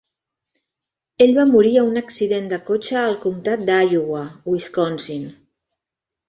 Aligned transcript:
Ell 1.25 1.33
va 1.39 1.43
morir 1.49 1.73
a 1.81 1.83
un 1.89 2.01
accident 2.01 2.47
de 2.53 2.59
cotxe 2.71 2.97
al 3.03 3.19
comtat 3.27 3.67
d'Iowa, 3.69 4.23
Wisconsin. 4.55 5.29